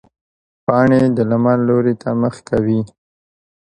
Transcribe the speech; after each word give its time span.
پاڼې 0.65 0.99
د 1.15 1.17
لمر 1.31 1.57
لوري 1.67 1.95
ته 2.01 2.09
مخ 2.21 2.35
کوي 2.49 2.81